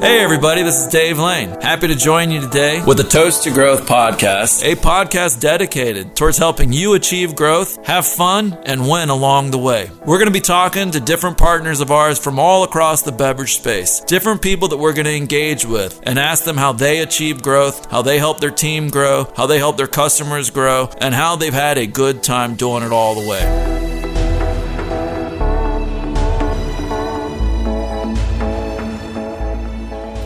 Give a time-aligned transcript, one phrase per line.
[0.00, 1.50] Hey, everybody, this is Dave Lane.
[1.60, 6.38] Happy to join you today with the Toast to Growth podcast, a podcast dedicated towards
[6.38, 9.90] helping you achieve growth, have fun, and win along the way.
[10.06, 13.56] We're going to be talking to different partners of ours from all across the beverage
[13.56, 17.42] space, different people that we're going to engage with, and ask them how they achieve
[17.42, 21.36] growth, how they help their team grow, how they help their customers grow, and how
[21.36, 23.89] they've had a good time doing it all the way.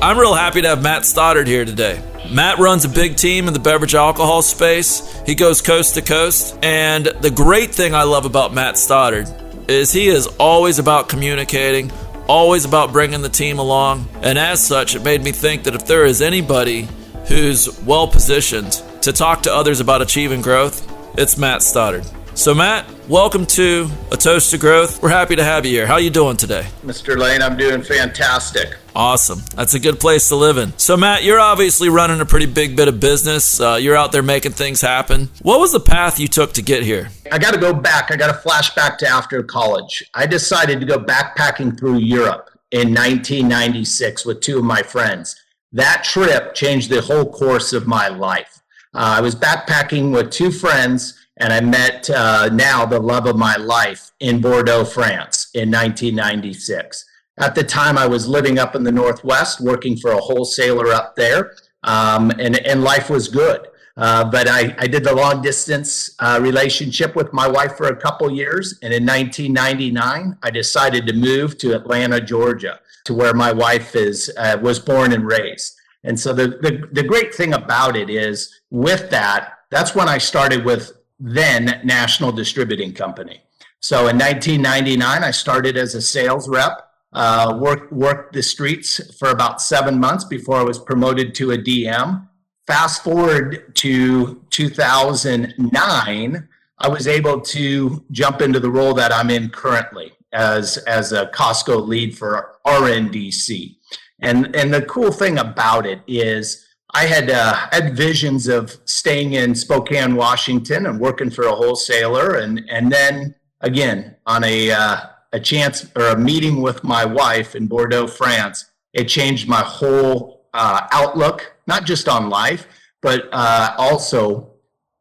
[0.04, 1.98] I'm real happy to have Matt Stoddard here today.
[2.30, 5.18] Matt runs a big team in the beverage alcohol space.
[5.24, 6.58] He goes coast to coast.
[6.62, 9.26] And the great thing I love about Matt Stoddard
[9.66, 11.90] is he is always about communicating,
[12.28, 14.06] always about bringing the team along.
[14.20, 16.86] And as such, it made me think that if there is anybody
[17.26, 20.86] who's well positioned to talk to others about achieving growth,
[21.16, 22.04] it's Matt Stoddard.
[22.36, 25.00] So, Matt, welcome to A Toast to Growth.
[25.00, 25.86] We're happy to have you here.
[25.86, 26.66] How you doing today?
[26.84, 27.16] Mr.
[27.16, 28.76] Lane, I'm doing fantastic.
[28.94, 29.40] Awesome.
[29.54, 30.76] That's a good place to live in.
[30.76, 33.60] So, Matt, you're obviously running a pretty big bit of business.
[33.60, 35.30] Uh, you're out there making things happen.
[35.42, 37.08] What was the path you took to get here?
[37.30, 38.10] I got to go back.
[38.10, 40.02] I got to flash back to after college.
[40.12, 45.36] I decided to go backpacking through Europe in 1996 with two of my friends.
[45.72, 48.60] That trip changed the whole course of my life.
[48.92, 53.36] Uh, I was backpacking with two friends and I met uh, now the love of
[53.36, 57.04] my life in Bordeaux, France in 1996.
[57.38, 61.16] At the time, I was living up in the Northwest, working for a wholesaler up
[61.16, 63.66] there, um, and, and life was good.
[63.96, 67.96] Uh, but I, I, did the long distance uh, relationship with my wife for a
[67.96, 68.76] couple years.
[68.82, 74.32] And in 1999, I decided to move to Atlanta, Georgia, to where my wife is,
[74.36, 75.76] uh, was born and raised.
[76.02, 80.18] And so the, the, the great thing about it is with that, that's when I
[80.18, 83.42] started with then National Distributing Company.
[83.80, 89.28] So in 1999, I started as a sales rep, uh, worked, worked the streets for
[89.28, 92.26] about seven months before I was promoted to a DM.
[92.66, 96.48] Fast forward to 2009,
[96.78, 101.26] I was able to jump into the role that I'm in currently as, as a
[101.26, 103.76] Costco lead for RNDC.
[104.20, 106.63] And, and the cool thing about it is
[106.94, 112.36] I had uh, had visions of staying in Spokane, Washington, and working for a wholesaler,
[112.36, 115.00] and and then again on a uh,
[115.32, 118.70] a chance or a meeting with my wife in Bordeaux, France.
[118.92, 122.68] It changed my whole uh, outlook, not just on life,
[123.02, 124.52] but uh, also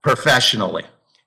[0.01, 0.85] professionally.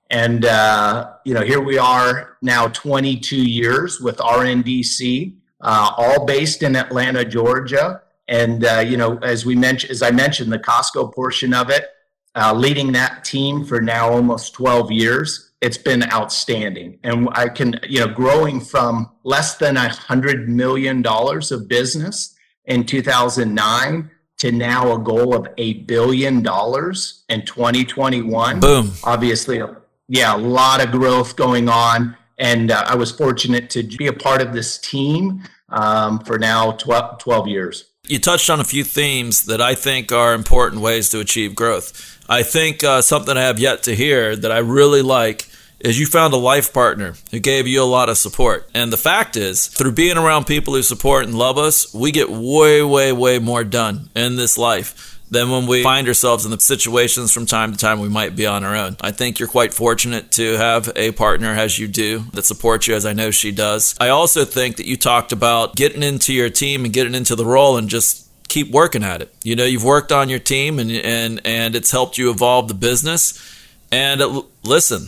[0.09, 6.61] And uh, you know, here we are now, 22 years with RNDC, uh, all based
[6.61, 11.13] in Atlanta, Georgia and uh, you know, as we mentioned, as I mentioned, the Costco
[11.13, 11.87] portion of it,
[12.35, 16.99] uh, leading that team for now almost 12 years, it's been outstanding.
[17.03, 22.35] And I can, you know, growing from less than a hundred million dollars of business
[22.65, 28.59] in 2009 to now a goal of a billion dollars in 2021.
[28.59, 28.91] Boom.
[29.03, 29.61] Obviously,
[30.07, 32.15] yeah, a lot of growth going on.
[32.37, 36.73] And uh, I was fortunate to be a part of this team um, for now
[36.73, 41.09] 12, 12 years you touched on a few themes that I think are important ways
[41.09, 42.17] to achieve growth.
[42.29, 45.47] I think uh, something I have yet to hear that I really like
[45.79, 48.69] is you found a life partner who gave you a lot of support.
[48.73, 52.29] And the fact is, through being around people who support and love us, we get
[52.29, 56.59] way, way, way more done in this life than when we find ourselves in the
[56.59, 58.95] situations from time to time we might be on our own.
[59.01, 62.95] I think you're quite fortunate to have a partner as you do that supports you
[62.95, 63.95] as I know she does.
[63.99, 67.45] I also think that you talked about getting into your team and getting into the
[67.45, 69.33] role and just keep working at it.
[69.43, 72.73] You know, you've worked on your team and and and it's helped you evolve the
[72.73, 73.53] business.
[73.91, 75.07] And uh, it, listen,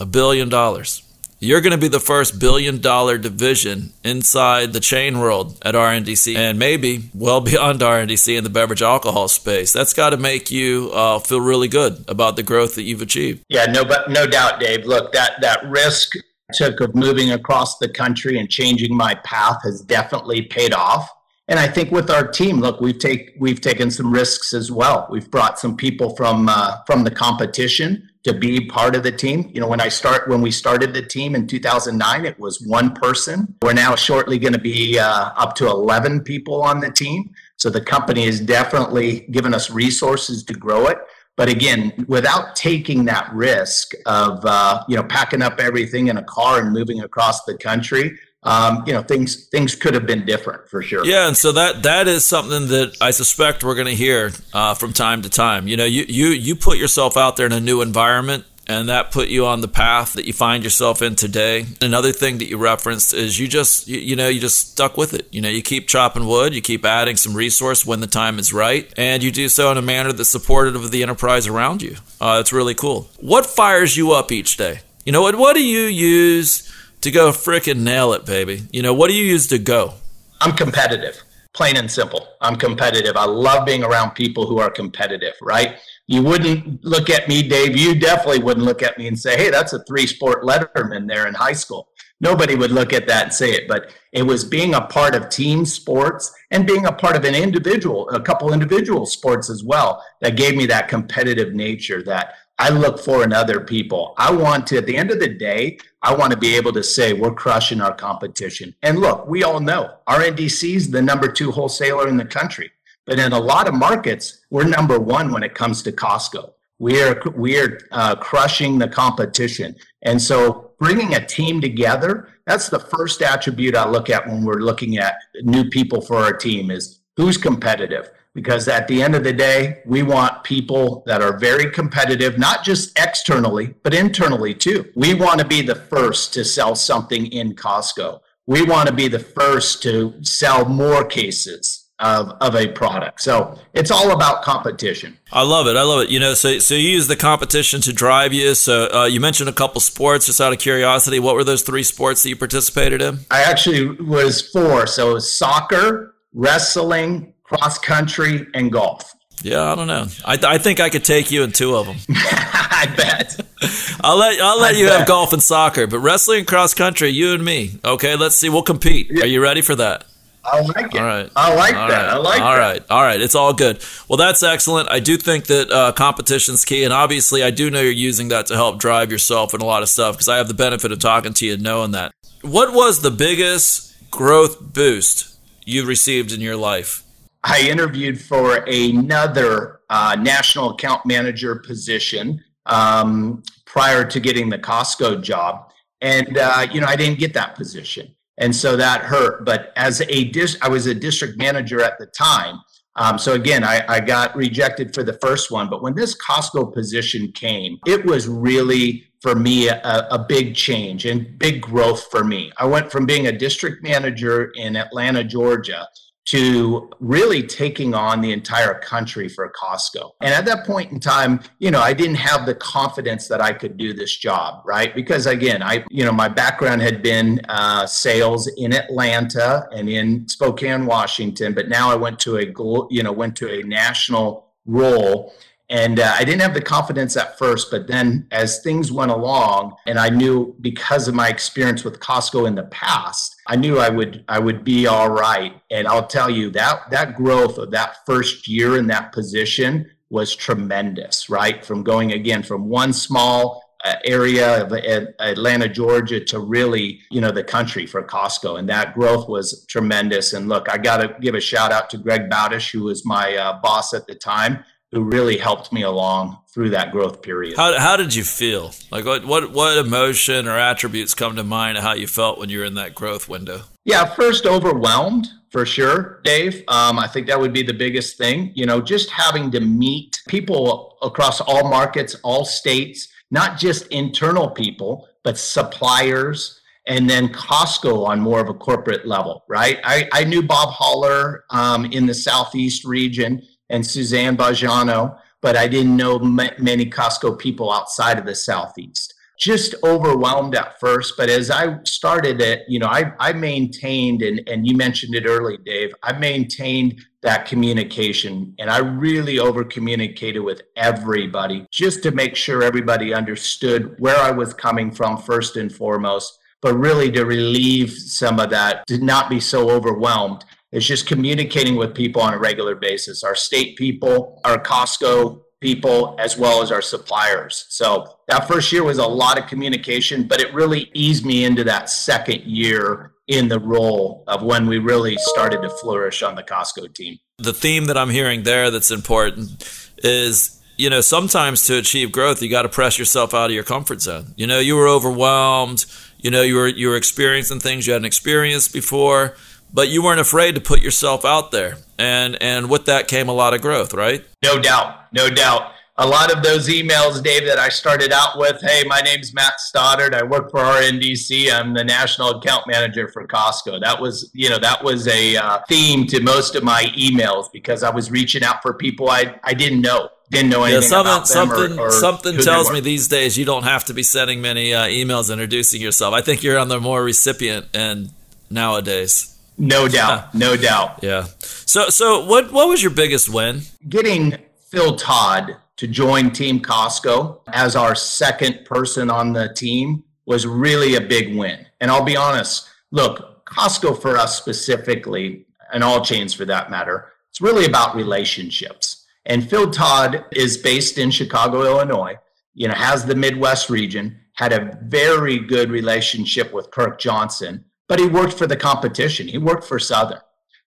[0.00, 1.03] a billion dollars
[1.40, 6.36] you're going to be the first billion dollar division inside the chain world at RNDC
[6.36, 9.72] and maybe well beyond RNDC in the beverage alcohol space.
[9.72, 13.44] That's got to make you uh, feel really good about the growth that you've achieved.
[13.48, 14.84] Yeah, no, but no doubt, Dave.
[14.86, 16.12] Look, that that risk
[16.52, 21.08] took of moving across the country and changing my path has definitely paid off.
[21.48, 25.06] And I think with our team, look, we've take we've taken some risks as well.
[25.10, 29.50] We've brought some people from uh, from the competition to be part of the team.
[29.54, 32.94] You know, when I start when we started the team in 2009, it was one
[32.94, 33.54] person.
[33.62, 37.30] We're now shortly going to be uh, up to 11 people on the team.
[37.56, 40.98] So the company has definitely given us resources to grow it.
[41.36, 46.24] But again, without taking that risk of uh, you know packing up everything in a
[46.24, 50.68] car and moving across the country, um, you know things things could have been different
[50.68, 51.04] for sure.
[51.04, 54.74] Yeah, and so that that is something that I suspect we're going to hear uh,
[54.74, 55.66] from time to time.
[55.66, 59.10] You know, you you you put yourself out there in a new environment and that
[59.10, 61.66] put you on the path that you find yourself in today.
[61.82, 65.14] Another thing that you referenced is you just you, you, know you just stuck with
[65.14, 65.28] it.
[65.32, 68.52] You know you keep chopping wood, you keep adding some resource when the time is
[68.52, 71.96] right, and you do so in a manner that's supportive of the enterprise around you.
[72.20, 73.08] Uh, it's really cool.
[73.20, 74.80] What fires you up each day?
[75.04, 75.36] You know what?
[75.36, 76.70] What do you use
[77.04, 78.62] to go fricking nail it, baby?
[78.72, 79.94] You know what do you use to go?
[80.40, 81.22] I'm competitive,
[81.54, 82.28] plain and simple.
[82.40, 83.16] I'm competitive.
[83.16, 85.34] I love being around people who are competitive.
[85.40, 87.76] Right you wouldn't look at me, Dave.
[87.76, 91.26] You definitely wouldn't look at me and say, hey, that's a three sport letterman there
[91.26, 91.88] in high school.
[92.20, 95.28] Nobody would look at that and say it, but it was being a part of
[95.28, 100.02] team sports and being a part of an individual, a couple individual sports as well,
[100.20, 104.14] that gave me that competitive nature that I look for in other people.
[104.16, 106.82] I want to, at the end of the day, I want to be able to
[106.82, 108.74] say we're crushing our competition.
[108.82, 112.70] And look, we all know RNDC is the number two wholesaler in the country.
[113.06, 116.52] But in a lot of markets, we're number one when it comes to Costco.
[116.78, 122.28] We are we are uh, crushing the competition, and so bringing a team together.
[122.46, 126.32] That's the first attribute I look at when we're looking at new people for our
[126.32, 128.10] team is who's competitive.
[128.34, 132.64] Because at the end of the day, we want people that are very competitive, not
[132.64, 134.84] just externally, but internally too.
[134.96, 138.20] We want to be the first to sell something in Costco.
[138.46, 143.20] We want to be the first to sell more cases of, of a product.
[143.20, 145.16] So it's all about competition.
[145.32, 145.76] I love it.
[145.76, 146.10] I love it.
[146.10, 148.54] You know, so so you use the competition to drive you.
[148.54, 150.26] So uh, you mentioned a couple sports.
[150.26, 153.20] Just out of curiosity, what were those three sports that you participated in?
[153.30, 154.86] I actually was four.
[154.86, 159.12] So it was soccer, wrestling, cross country, and golf.
[159.42, 160.06] Yeah, I don't know.
[160.24, 161.96] I, I think I could take you in two of them.
[162.08, 163.40] I bet.
[164.02, 164.98] I'll let I'll let I you bet.
[165.00, 167.78] have golf and soccer, but wrestling and cross country, you and me.
[167.84, 168.48] Okay, let's see.
[168.48, 169.08] We'll compete.
[169.10, 169.24] Yeah.
[169.24, 170.06] Are you ready for that?
[170.44, 171.00] I like it.
[171.00, 171.30] All right.
[171.34, 172.02] I like all that.
[172.02, 172.12] Right.
[172.12, 172.52] I like all that.
[172.52, 172.84] All right.
[172.90, 173.20] All right.
[173.20, 173.82] It's all good.
[174.08, 174.90] Well, that's excellent.
[174.90, 178.46] I do think that uh, competition's key, and obviously, I do know you're using that
[178.46, 180.98] to help drive yourself and a lot of stuff because I have the benefit of
[180.98, 182.12] talking to you and knowing that.
[182.42, 187.03] What was the biggest growth boost you received in your life?
[187.44, 195.22] I interviewed for another uh, national account manager position um, prior to getting the Costco
[195.22, 195.70] job,
[196.00, 199.44] and uh, you know I didn't get that position and so that hurt.
[199.44, 202.60] But as a dis, I was a district manager at the time.
[202.96, 205.68] Um, so again, I, I got rejected for the first one.
[205.68, 211.06] But when this Costco position came, it was really for me a, a, big change
[211.06, 212.52] and big growth for me.
[212.58, 215.88] I went from being a district manager in Atlanta, Georgia,
[216.26, 220.12] to really taking on the entire country for Costco.
[220.22, 223.52] And at that point in time, you know, I didn't have the confidence that I
[223.52, 224.94] could do this job, right?
[224.94, 230.26] Because again, I, you know, my background had been uh, sales in Atlanta and in
[230.28, 232.46] Spokane, Washington, but now I went to a,
[232.90, 235.34] you know, went to a national role
[235.74, 239.74] and uh, I didn't have the confidence at first, but then as things went along,
[239.88, 243.88] and I knew because of my experience with Costco in the past, I knew I
[243.88, 245.60] would I would be all right.
[245.72, 250.36] And I'll tell you that that growth of that first year in that position was
[250.36, 251.28] tremendous.
[251.28, 257.20] Right from going again from one small uh, area of Atlanta, Georgia, to really, you
[257.20, 258.60] know, the country for Costco.
[258.60, 260.34] And that growth was tremendous.
[260.34, 263.34] And look, I got to give a shout out to Greg Bowdish, who was my
[263.34, 267.56] uh, boss at the time who really helped me along through that growth period.
[267.56, 268.72] How, how did you feel?
[268.92, 272.48] Like what, what, what emotion or attributes come to mind of how you felt when
[272.48, 273.62] you were in that growth window?
[273.84, 276.62] Yeah, first overwhelmed for sure, Dave.
[276.68, 278.52] Um, I think that would be the biggest thing.
[278.54, 284.50] You know, just having to meet people across all markets, all states, not just internal
[284.50, 289.80] people, but suppliers, and then Costco on more of a corporate level, right?
[289.84, 295.68] I, I knew Bob Holler um, in the Southeast region and Suzanne Bajano, but I
[295.68, 299.14] didn't know many Costco people outside of the Southeast.
[299.38, 304.40] Just overwhelmed at first, but as I started it, you know, I, I maintained, and,
[304.48, 310.40] and you mentioned it early, Dave, I maintained that communication and I really over communicated
[310.40, 315.74] with everybody just to make sure everybody understood where I was coming from first and
[315.74, 320.44] foremost, but really to relieve some of that, to not be so overwhelmed
[320.74, 326.16] it's just communicating with people on a regular basis, our state people, our Costco people,
[326.18, 327.64] as well as our suppliers.
[327.68, 331.62] So that first year was a lot of communication, but it really eased me into
[331.64, 336.42] that second year in the role of when we really started to flourish on the
[336.42, 337.18] Costco team.
[337.38, 339.62] The theme that I'm hearing there that's important
[339.98, 343.62] is you know, sometimes to achieve growth, you got to press yourself out of your
[343.62, 344.34] comfort zone.
[344.36, 345.86] You know, you were overwhelmed.
[346.18, 349.36] You know, you were you were experiencing things you hadn't experienced before
[349.74, 353.32] but you weren't afraid to put yourself out there and and with that came a
[353.32, 357.60] lot of growth right no doubt no doubt a lot of those emails, Dave, that
[357.60, 360.12] I started out with, hey, my name's Matt Stoddard.
[360.12, 361.52] I work for RNDC.
[361.52, 363.80] I'm the national account manager for Costco.
[363.80, 367.84] That was, you know, that was a uh, theme to most of my emails because
[367.84, 370.08] I was reaching out for people I, I didn't know.
[370.30, 373.62] Didn't know anything yeah, something, something, or, or something tells me these days you don't
[373.62, 376.12] have to be sending many uh, emails introducing yourself.
[376.12, 378.10] I think you're on the more recipient end
[378.50, 379.33] nowadays.
[379.56, 381.00] No doubt, no doubt.
[381.02, 381.26] Yeah.
[381.38, 383.62] So, so what what was your biggest win?
[383.88, 384.36] Getting
[384.70, 390.94] Phil Todd to join Team Costco as our second person on the team was really
[390.94, 391.66] a big win.
[391.80, 397.12] And I'll be honest, look, Costco for us specifically, and all chains for that matter,
[397.30, 399.04] it's really about relationships.
[399.26, 402.14] And Phil Todd is based in Chicago, Illinois,
[402.54, 407.98] you know, has the Midwest region, had a very good relationship with Kirk Johnson, but
[407.98, 409.28] he worked for the competition.
[409.28, 410.20] He worked for Southern.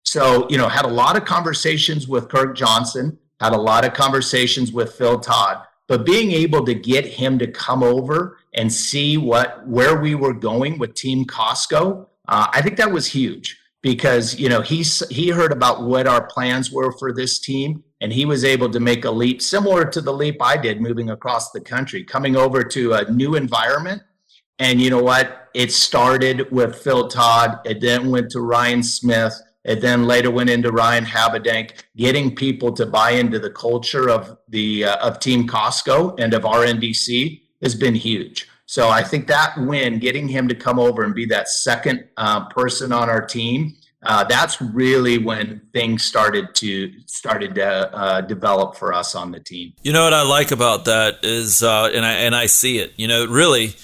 [0.03, 3.93] So, you know, had a lot of conversations with Kirk Johnson had a lot of
[3.93, 9.17] conversations with Phil Todd, but being able to get him to come over and see
[9.17, 14.39] what where we were going with Team Costco, uh, I think that was huge because
[14.39, 18.25] you know he he heard about what our plans were for this team and he
[18.25, 21.61] was able to make a leap similar to the leap I did moving across the
[21.61, 24.01] country, coming over to a new environment.
[24.59, 25.49] And you know what?
[25.53, 27.59] It started with Phil Todd.
[27.65, 29.39] It then went to Ryan Smith.
[29.63, 34.37] It then later went into Ryan Habedank, getting people to buy into the culture of
[34.47, 38.47] the uh, of Team Costco and of RNDC has been huge.
[38.65, 42.47] So I think that win, getting him to come over and be that second uh,
[42.49, 48.75] person on our team, uh, that's really when things started to started to uh, develop
[48.75, 49.73] for us on the team.
[49.81, 52.93] You know what I like about that is, uh, and I and I see it.
[52.95, 53.75] You know, really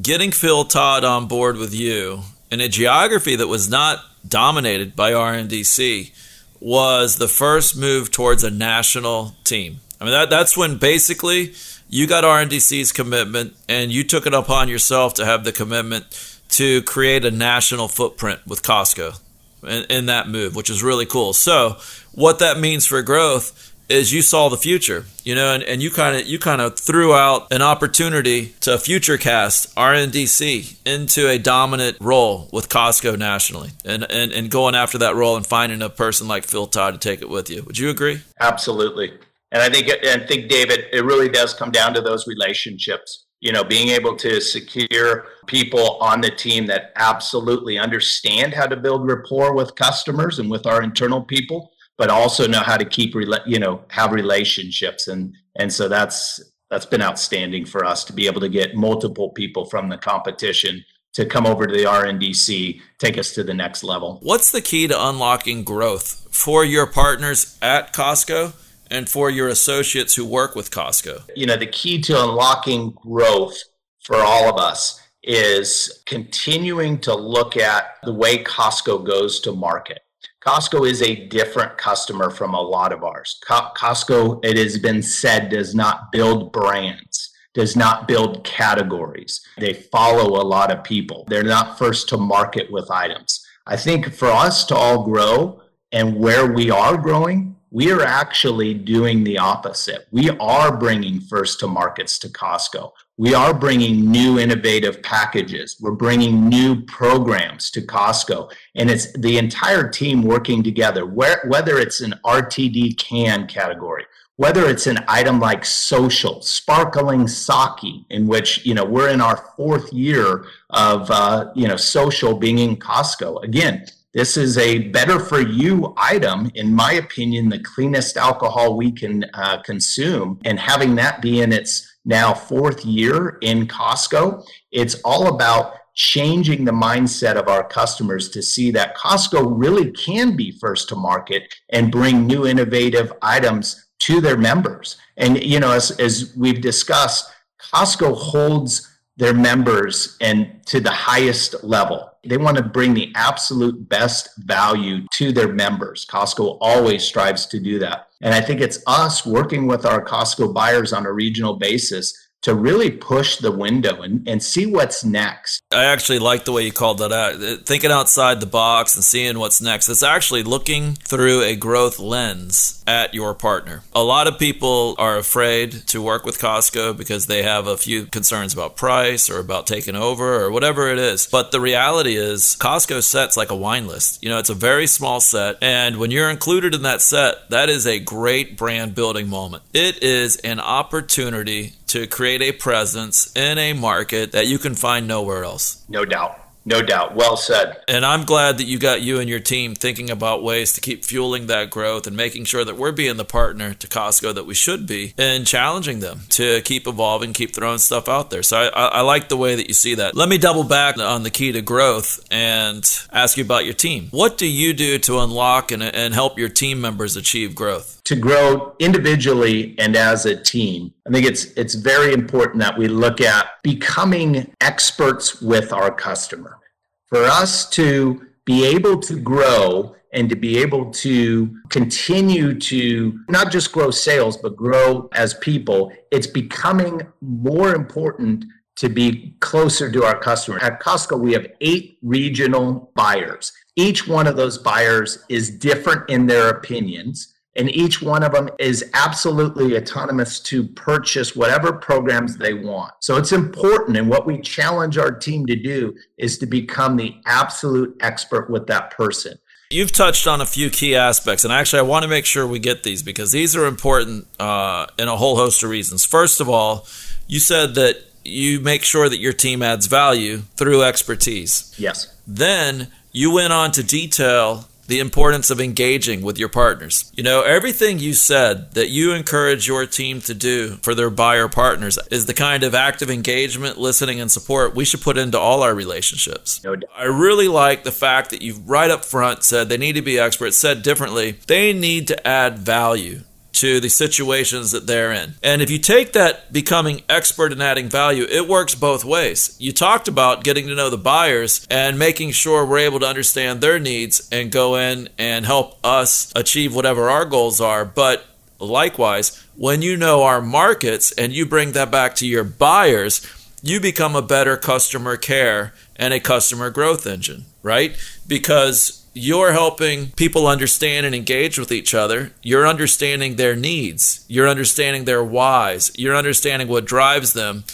[0.00, 2.20] getting Phil Todd on board with you
[2.50, 6.12] in a geography that was not dominated by RNDC,
[6.60, 9.80] was the first move towards a national team.
[10.00, 11.54] I mean, that, that's when basically
[11.88, 16.06] you got RNDC's commitment and you took it upon yourself to have the commitment
[16.50, 19.20] to create a national footprint with Costco
[19.62, 21.32] in, in that move, which is really cool.
[21.32, 21.76] So,
[22.12, 25.90] what that means for growth is you saw the future, you know, and, and you
[25.90, 31.38] kind of you kind of threw out an opportunity to future cast RNDC into a
[31.38, 35.90] dominant role with Costco nationally, and, and and going after that role and finding a
[35.90, 37.62] person like Phil Todd to take it with you.
[37.62, 38.22] Would you agree?
[38.40, 39.12] Absolutely,
[39.52, 43.26] and I think and think David, it really does come down to those relationships.
[43.40, 48.76] You know, being able to secure people on the team that absolutely understand how to
[48.76, 53.14] build rapport with customers and with our internal people but also know how to keep
[53.46, 58.26] you know have relationships and and so that's that's been outstanding for us to be
[58.26, 60.84] able to get multiple people from the competition
[61.14, 64.18] to come over to the RNDC, take us to the next level.
[64.22, 68.52] What's the key to unlocking growth for your partners at Costco
[68.90, 71.30] and for your associates who work with Costco?
[71.36, 73.56] You know, the key to unlocking growth
[74.02, 80.00] for all of us is continuing to look at the way Costco goes to market.
[80.44, 83.40] Costco is a different customer from a lot of ours.
[83.46, 89.40] Co- Costco, it has been said, does not build brands, does not build categories.
[89.56, 91.24] They follow a lot of people.
[91.28, 93.42] They're not first to market with items.
[93.66, 98.74] I think for us to all grow and where we are growing, we are actually
[98.74, 100.06] doing the opposite.
[100.10, 105.76] We are bringing first to markets to Costco we are bringing new innovative packages.
[105.80, 111.06] We're bringing new programs to Costco, and it's the entire team working together.
[111.06, 114.04] Where, whether it's an RTD can category,
[114.36, 119.36] whether it's an item like social, sparkling sake, in which you know we're in our
[119.56, 123.44] fourth year of uh, you know social being in Costco.
[123.44, 128.90] Again, this is a better for you item, in my opinion, the cleanest alcohol we
[128.90, 134.44] can uh, consume, and having that be in its now fourth year in Costco.
[134.70, 140.36] It's all about changing the mindset of our customers to see that Costco really can
[140.36, 144.96] be first to market and bring new innovative items to their members.
[145.16, 147.30] And, you know, as, as we've discussed,
[147.62, 152.10] Costco holds their members and to the highest level.
[152.26, 156.06] They want to bring the absolute best value to their members.
[156.06, 158.08] Costco always strives to do that.
[158.20, 162.14] And I think it's us working with our Costco buyers on a regional basis
[162.44, 165.62] to really push the window and, and see what's next.
[165.72, 167.42] I actually like the way you called that out.
[167.42, 169.88] Uh, thinking outside the box and seeing what's next.
[169.88, 173.82] It's actually looking through a growth lens at your partner.
[173.94, 178.06] A lot of people are afraid to work with Costco because they have a few
[178.06, 181.26] concerns about price or about taking over or whatever it is.
[181.26, 184.22] But the reality is, Costco sets like a wine list.
[184.22, 185.56] You know, it's a very small set.
[185.62, 189.62] And when you're included in that set, that is a great brand building moment.
[189.72, 195.06] It is an opportunity to create a presence in a market that you can find
[195.06, 195.84] nowhere else.
[195.88, 196.43] No doubt.
[196.66, 197.14] No doubt.
[197.14, 197.82] Well said.
[197.88, 201.04] And I'm glad that you got you and your team thinking about ways to keep
[201.04, 204.54] fueling that growth and making sure that we're being the partner to Costco that we
[204.54, 208.42] should be and challenging them to keep evolving, keep throwing stuff out there.
[208.42, 210.14] So I, I, I like the way that you see that.
[210.14, 214.08] Let me double back on the key to growth and ask you about your team.
[214.10, 217.93] What do you do to unlock and, and help your team members achieve growth?
[218.04, 222.86] To grow individually and as a team, I think it's it's very important that we
[222.86, 226.58] look at becoming experts with our customer.
[227.06, 233.50] For us to be able to grow and to be able to continue to not
[233.50, 238.44] just grow sales, but grow as people, it's becoming more important
[238.76, 240.58] to be closer to our customer.
[240.58, 243.52] At Costco, we have eight regional buyers.
[243.76, 248.48] Each one of those buyers is different in their opinions and each one of them
[248.58, 252.92] is absolutely autonomous to purchase whatever programs they want.
[253.00, 253.96] So it's important.
[253.96, 258.66] And what we challenge our team to do is to become the absolute expert with
[258.66, 259.38] that person.
[259.70, 262.58] You've touched on a few key aspects, and actually, I want to make sure we
[262.58, 266.04] get these because these are important uh, in a whole host of reasons.
[266.04, 266.86] First of all,
[267.26, 271.74] you said that you make sure that your team adds value through expertise.
[271.78, 272.14] Yes.
[272.26, 277.10] Then you went on to detail the importance of engaging with your partners.
[277.14, 281.48] You know, everything you said that you encourage your team to do for their buyer
[281.48, 285.62] partners is the kind of active engagement, listening, and support we should put into all
[285.62, 286.62] our relationships.
[286.64, 290.02] No I really like the fact that you right up front said they need to
[290.02, 293.20] be experts, said differently, they need to add value
[293.64, 295.32] to the situations that they're in.
[295.42, 299.56] And if you take that becoming expert in adding value, it works both ways.
[299.58, 303.62] You talked about getting to know the buyers and making sure we're able to understand
[303.62, 307.86] their needs and go in and help us achieve whatever our goals are.
[307.86, 308.26] But
[308.58, 313.26] likewise, when you know our markets and you bring that back to your buyers,
[313.62, 317.96] you become a better customer care and a customer growth engine, right?
[318.28, 322.32] Because you're helping people understand and engage with each other.
[322.42, 324.24] You're understanding their needs.
[324.28, 325.92] You're understanding their whys.
[325.96, 327.64] You're understanding what drives them.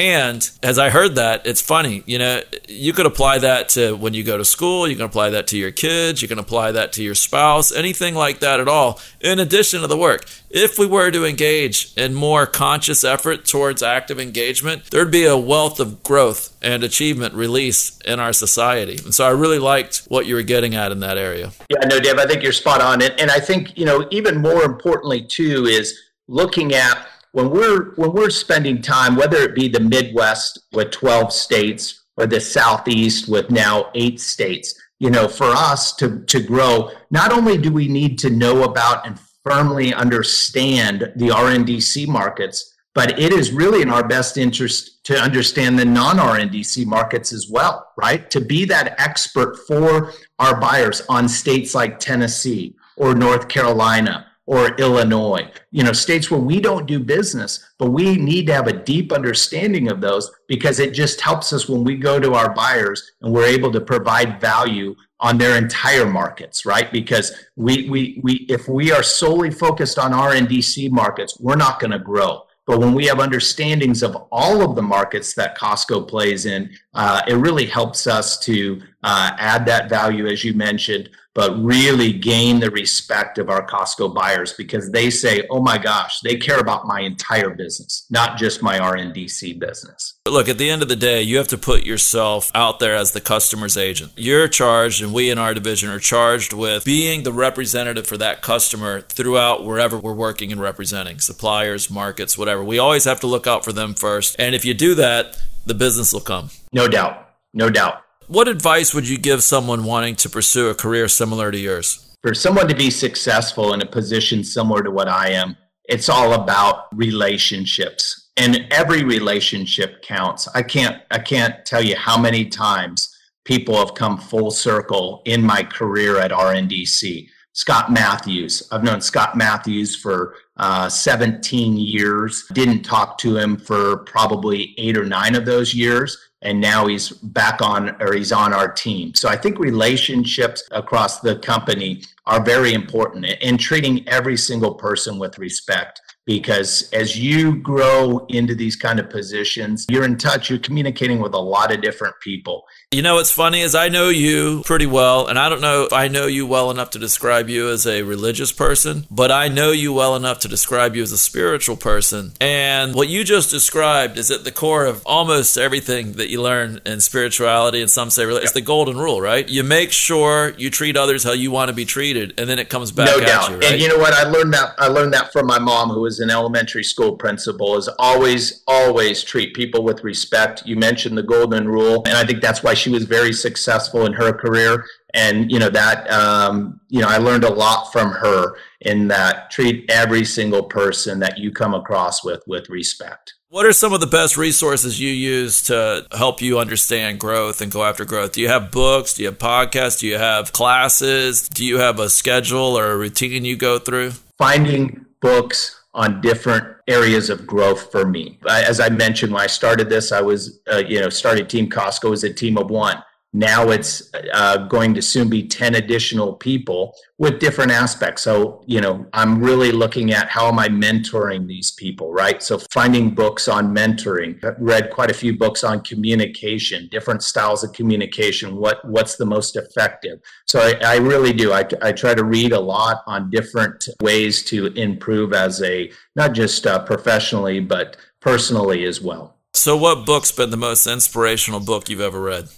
[0.00, 2.02] And as I heard that, it's funny.
[2.06, 5.28] You know, you could apply that to when you go to school, you can apply
[5.28, 8.66] that to your kids, you can apply that to your spouse, anything like that at
[8.66, 10.24] all, in addition to the work.
[10.48, 15.36] If we were to engage in more conscious effort towards active engagement, there'd be a
[15.36, 18.98] wealth of growth and achievement released in our society.
[19.04, 21.52] And so I really liked what you were getting at in that area.
[21.68, 23.02] Yeah, no, Dave, I think you're spot on.
[23.02, 25.94] And, and I think, you know, even more importantly, too, is
[26.26, 31.32] looking at when we're when we're spending time, whether it be the Midwest with 12
[31.32, 36.90] states or the Southeast with now eight states, you know, for us to to grow,
[37.10, 43.18] not only do we need to know about and firmly understand the RNDC markets, but
[43.18, 47.86] it is really in our best interest to understand the non RNDC markets as well,
[47.96, 48.28] right?
[48.30, 54.74] To be that expert for our buyers on states like Tennessee or North Carolina or
[54.78, 58.72] Illinois, you know, states where we don't do business, but we need to have a
[58.72, 63.12] deep understanding of those because it just helps us when we go to our buyers
[63.22, 66.92] and we're able to provide value on their entire markets, right?
[66.92, 71.92] Because we we we if we are solely focused on RNDC markets, we're not going
[71.92, 72.42] to grow.
[72.66, 77.22] But when we have understandings of all of the markets that Costco plays in, uh,
[77.28, 82.60] it really helps us to uh, add that value, as you mentioned, but really gain
[82.60, 86.86] the respect of our Costco buyers because they say, "Oh my gosh, they care about
[86.86, 90.96] my entire business, not just my RNDC business." But Look, at the end of the
[90.96, 94.12] day, you have to put yourself out there as the customer's agent.
[94.16, 98.42] You're charged, and we in our division are charged with being the representative for that
[98.42, 102.64] customer throughout wherever we're working and representing suppliers, markets, whatever.
[102.64, 105.74] We always have to look out for them first, and if you do that, the
[105.74, 106.50] business will come.
[106.72, 107.28] No doubt.
[107.54, 108.02] No doubt.
[108.30, 112.14] What advice would you give someone wanting to pursue a career similar to yours?
[112.22, 116.34] For someone to be successful in a position similar to what I am, it's all
[116.34, 118.30] about relationships.
[118.36, 120.46] And every relationship counts.
[120.54, 123.12] I can't I can't tell you how many times
[123.44, 128.62] people have come full circle in my career at RNDC Scott Matthews.
[128.70, 132.46] I've known Scott Matthews for uh, 17 years.
[132.52, 136.29] Didn't talk to him for probably eight or nine of those years.
[136.42, 139.14] And now he's back on, or he's on our team.
[139.14, 145.18] So I think relationships across the company are very important in treating every single person
[145.18, 150.60] with respect because as you grow into these kind of positions, you're in touch, you're
[150.60, 152.64] communicating with a lot of different people.
[152.92, 155.92] You know what's funny is I know you pretty well, and I don't know if
[155.92, 159.70] I know you well enough to describe you as a religious person, but I know
[159.70, 162.32] you well enough to describe you as a spiritual person.
[162.40, 166.80] And what you just described is at the core of almost everything that you learn
[166.84, 169.48] in spirituality, and some say it's the golden rule, right?
[169.48, 172.68] You make sure you treat others how you want to be treated, and then it
[172.68, 173.50] comes back no doubt.
[173.50, 173.56] you.
[173.56, 173.72] Right?
[173.72, 174.12] And you know what?
[174.14, 177.76] I learned that I learned that from my mom, who was an elementary school principal,
[177.76, 180.62] is always, always treat people with respect.
[180.66, 184.12] You mentioned the golden rule, and I think that's why she was very successful in
[184.14, 184.84] her career.
[185.14, 189.50] And you know that um, you know I learned a lot from her in that
[189.50, 193.34] treat every single person that you come across with with respect.
[193.48, 197.72] What are some of the best resources you use to help you understand growth and
[197.72, 198.32] go after growth?
[198.32, 199.14] Do you have books?
[199.14, 199.98] Do you have podcasts?
[199.98, 201.48] Do you have classes?
[201.48, 204.12] Do you have a schedule or a routine you go through?
[204.38, 208.38] Finding books on different areas of growth for me.
[208.48, 212.12] As I mentioned, when I started this, I was, uh, you know, started Team Costco
[212.12, 213.02] as a team of one.
[213.32, 218.22] Now it's uh, going to soon be 10 additional people with different aspects.
[218.22, 222.42] So, you know, I'm really looking at how am I mentoring these people, right?
[222.42, 224.42] So, finding books on mentoring.
[224.44, 229.26] I've read quite a few books on communication, different styles of communication, what, what's the
[229.26, 230.20] most effective.
[230.46, 231.52] So, I, I really do.
[231.52, 236.32] I, I try to read a lot on different ways to improve as a, not
[236.32, 239.36] just uh, professionally, but personally as well.
[239.52, 242.48] So, what book's been the most inspirational book you've ever read?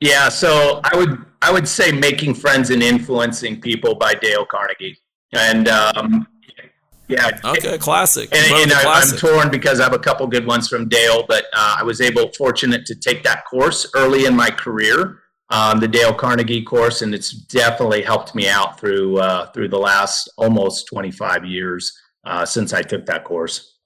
[0.00, 4.98] Yeah, so I would I would say "Making Friends and Influencing People" by Dale Carnegie,
[5.32, 6.26] and um,
[7.10, 8.28] yeah, okay, classic.
[8.32, 11.44] And, and I, am torn because I have a couple good ones from Dale, but
[11.52, 15.18] uh, I was able, fortunate to take that course early in my career,
[15.50, 19.78] um, the Dale Carnegie course, and it's definitely helped me out through uh, through the
[19.78, 21.92] last almost 25 years
[22.24, 23.79] uh, since I took that course.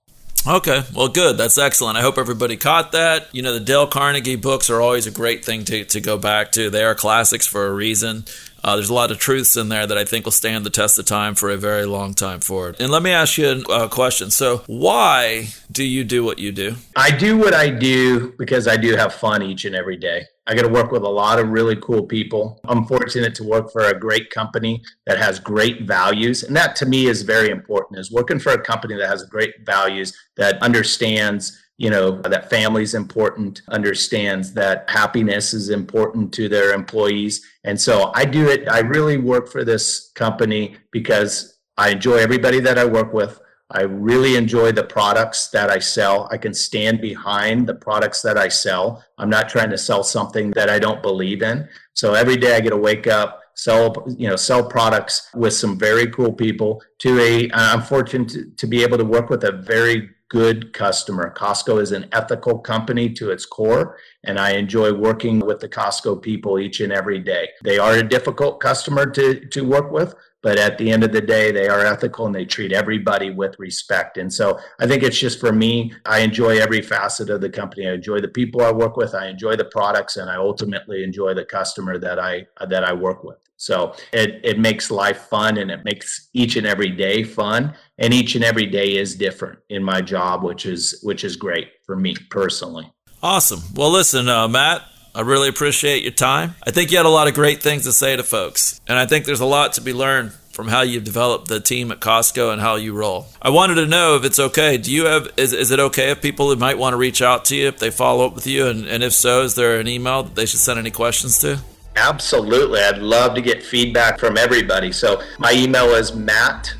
[0.46, 1.38] Okay, well, good.
[1.38, 1.96] That's excellent.
[1.96, 3.34] I hope everybody caught that.
[3.34, 6.52] You know, the Dale Carnegie books are always a great thing to, to go back
[6.52, 6.68] to.
[6.68, 8.24] They are classics for a reason.
[8.62, 10.98] Uh, there's a lot of truths in there that I think will stand the test
[10.98, 12.76] of time for a very long time forward.
[12.78, 14.30] And let me ask you a question.
[14.30, 16.76] So, why do you do what you do?
[16.94, 20.26] I do what I do because I do have fun each and every day.
[20.46, 22.60] I get to work with a lot of really cool people.
[22.64, 26.42] I'm fortunate to work for a great company that has great values.
[26.42, 29.64] And that to me is very important is working for a company that has great
[29.64, 36.48] values that understands you know that family is important understands that happiness is important to
[36.48, 41.90] their employees and so i do it i really work for this company because i
[41.90, 46.28] enjoy everybody that i work with I really enjoy the products that I sell.
[46.30, 49.02] I can stand behind the products that I sell.
[49.18, 51.68] I'm not trying to sell something that I don't believe in.
[51.94, 55.78] So every day I get to wake up, sell, you know, sell products with some
[55.78, 59.52] very cool people to a, I'm fortunate to, to be able to work with a
[59.52, 61.32] very good customer.
[61.32, 66.20] Costco is an ethical company to its core, and I enjoy working with the Costco
[66.22, 67.50] people each and every day.
[67.62, 71.20] They are a difficult customer to, to work with, but at the end of the
[71.20, 75.18] day they are ethical and they treat everybody with respect and so i think it's
[75.18, 78.70] just for me i enjoy every facet of the company i enjoy the people i
[78.70, 82.84] work with i enjoy the products and i ultimately enjoy the customer that i that
[82.84, 86.90] i work with so it, it makes life fun and it makes each and every
[86.90, 91.24] day fun and each and every day is different in my job which is which
[91.24, 92.90] is great for me personally
[93.22, 94.82] awesome well listen uh, matt
[95.16, 96.56] I really appreciate your time.
[96.66, 99.06] I think you had a lot of great things to say to folks, and I
[99.06, 102.52] think there's a lot to be learned from how you've developed the team at Costco
[102.52, 103.26] and how you roll.
[103.40, 104.76] I wanted to know if it's okay.
[104.76, 107.44] Do you have is, is it okay if people who might want to reach out
[107.46, 109.88] to you if they follow up with you and, and if so, is there an
[109.88, 111.60] email that they should send any questions to?
[111.96, 112.80] Absolutely.
[112.80, 114.92] I'd love to get feedback from everybody.
[114.92, 116.74] So my email is matt.stoddard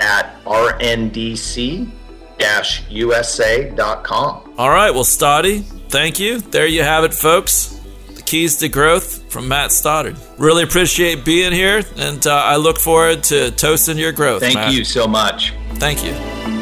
[0.00, 1.92] at rndc-usa.com.
[4.58, 4.90] All right.
[4.90, 6.40] Well, Stoddy, thank you.
[6.40, 7.78] There you have it, folks.
[8.14, 10.16] The keys to growth from Matt Stoddard.
[10.38, 14.42] Really appreciate being here, and uh, I look forward to toasting your growth.
[14.42, 14.72] Thank Matt.
[14.74, 15.54] you so much.
[15.74, 16.61] Thank you.